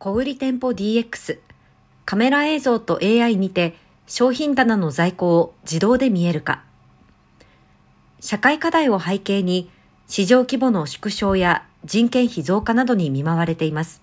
[0.00, 1.40] 小売店舗 DX、
[2.04, 3.74] カメラ映像と AI にて
[4.06, 6.62] 商品棚の在庫を自動で見えるか。
[8.20, 9.68] 社会課題を背景に
[10.06, 14.00] 市場規模の縮小や人件費増加などに見舞われています。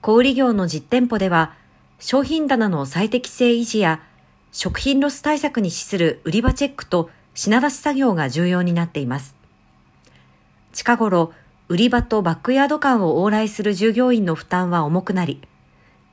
[0.00, 1.54] 小売業の実店舗では
[2.00, 4.02] 商品棚の最適性維持や
[4.50, 9.36] 食品ロス対策に資する売り場チェックと品出し作業が重要になっています。
[10.72, 11.32] 近頃、
[11.68, 15.40] 売り場とバックヤード間を往来する従業員の負担は重くなり、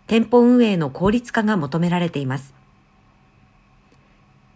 [0.07, 2.53] 店舗運営の効率化が求められています。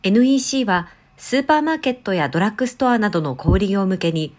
[0.04, 4.36] NEC はスーパーマーケットやドラッグストアなどの小売業向けに、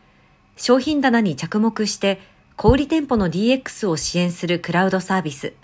[0.57, 2.21] 商品棚に着目して
[2.57, 5.55] 小売店舗の DX を支援するクラウドサービス、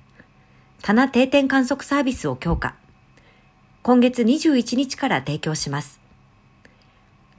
[0.81, 2.77] 棚定点観測サービスを強化。
[3.83, 6.04] 今月21日から提供します。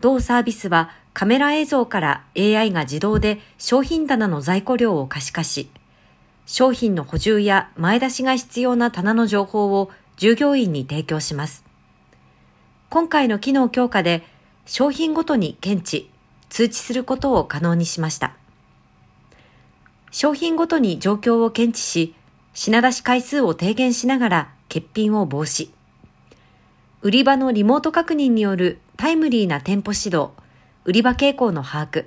[0.01, 5.69] 同サービスはカメラ映像から AI が自動で商品棚の在庫量を可視化し、
[6.45, 11.63] 商品の補充や前出しが必要な棚の情報を従業員に提供します。
[12.89, 14.23] 今回の機能強化で
[14.65, 16.09] 商品ごとに検知、
[16.49, 18.35] 通知することを可能にしました。
[20.11, 22.15] 商品ごとに状況を検知し、
[22.53, 25.69] 品出し回数を低減しながら欠品を防止。
[27.01, 30.29] 売り場のリモート確認によるタイムリーな店舗指導、
[30.85, 32.05] 売り場傾向の把握、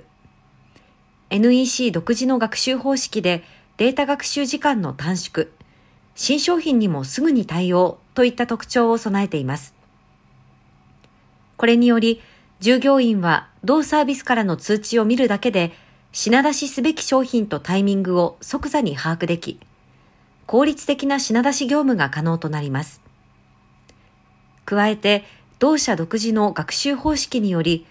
[1.29, 3.43] NEC 独自の学習方式で
[3.77, 5.47] データ学習時間の短縮、
[6.15, 9.75] 新商品にもすぐに対応といった特徴を備えています。
[11.57, 12.21] これにより、
[12.59, 15.71] 従業員は同サービスからの通知を見るだけで、
[16.11, 19.59] 品出しすべき商品とタイミングを即座に把握でき、
[20.47, 22.99] 効率的な品出し業務が可能となります。
[24.65, 25.23] 加えて、
[25.59, 27.85] 同社独自の学習方式により、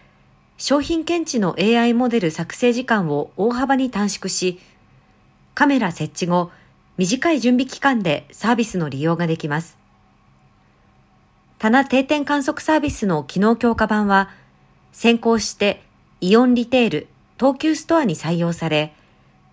[0.56, 4.58] 商品検知の AI モデル作成時間を大幅に短縮し、
[5.54, 6.50] カメラ設置後、
[6.96, 9.76] 短い準備期間でサービスの利用ができます。
[11.58, 14.30] 棚定点観測サービスの機能強化版は、
[14.92, 15.82] 先行して
[16.22, 17.06] イオンリテール、
[17.38, 18.94] 東急ストアに採用され、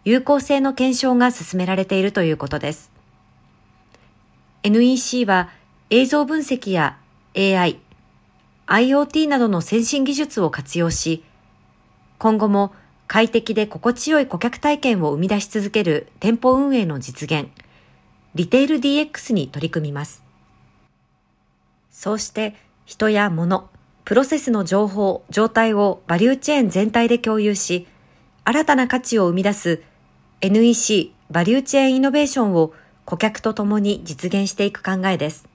[0.06, 2.92] 有効性の検証が進められているということです。
[4.64, 5.50] NEC は
[5.90, 6.98] 映像分析や
[7.36, 7.80] AI、
[8.68, 11.24] IoT などの先進技術を活用し、
[12.18, 12.74] 今後も
[13.08, 17.50] 快適で心地よい顧客体験を生み出し続ける店舗運営の実現、
[18.34, 20.24] リテール DX に取り組みます。
[21.92, 22.56] そうして
[22.86, 23.70] 人や物、
[24.04, 27.88] プロセスの情報、状態をバリューチェーン全体で共有し、
[28.44, 29.84] 新たな価値を生み出す
[30.42, 32.74] NEC バリューチェーンイノベーションを
[33.06, 35.48] 顧客と共に実現していく考えです。